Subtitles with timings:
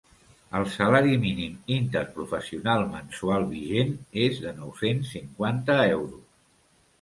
[0.59, 3.93] El salari mínim interprofessional mensual vigent
[4.25, 6.27] és de nou-cents cinquanta euros.